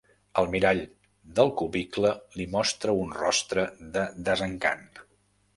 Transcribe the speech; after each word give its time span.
El 0.41 0.47
mirall 0.53 0.79
del 1.39 1.51
cubicle 1.59 2.15
li 2.41 2.49
mostra 2.55 2.97
un 3.05 3.15
rostre 3.21 3.67
de 3.99 4.11
desencant. 4.31 4.87